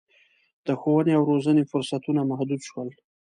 د 0.65 0.67
ښوونې 0.79 1.11
او 1.17 1.23
روزنې 1.31 1.63
فرصتونه 1.71 2.21
محدود 2.31 2.61
شول. 2.69 2.89